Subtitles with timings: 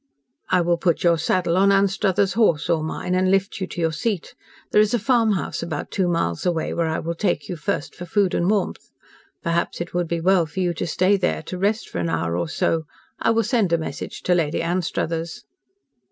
[0.49, 3.91] "I will put your saddle on Anstruthers' horse, or mine, and lift you to your
[3.91, 4.33] seat.
[4.71, 8.05] There is a farmhouse about two miles away, where I will take you first for
[8.05, 8.89] food and warmth.
[9.43, 12.35] Perhaps it would be well for you to stay there to rest for an hour
[12.35, 12.85] or so, and
[13.19, 15.43] I will send a message to Lady Anstruthers."